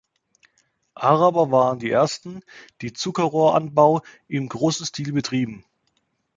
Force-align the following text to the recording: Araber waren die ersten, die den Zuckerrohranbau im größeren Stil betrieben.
Araber 0.95 1.51
waren 1.51 1.77
die 1.77 1.91
ersten, 1.91 2.39
die 2.81 2.87
den 2.87 2.95
Zuckerrohranbau 2.95 4.01
im 4.27 4.49
größeren 4.49 4.87
Stil 4.87 5.13
betrieben. 5.13 5.63